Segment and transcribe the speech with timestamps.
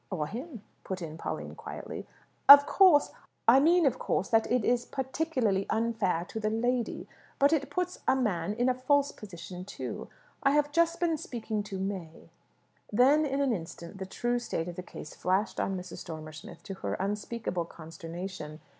[0.09, 2.07] "Or him," put in Pauline quietly.
[2.49, 3.11] "Of course.
[3.47, 7.07] I mean, of course, that it is particularly unfair to the lady.
[7.37, 10.07] But it puts a man in a false position too.
[10.41, 12.31] I have just been speaking to May"
[12.91, 16.03] Then, in an instant, the true state of the case flashed on Mrs.
[16.03, 18.59] Dormer Smith, to her unspeakable consternation.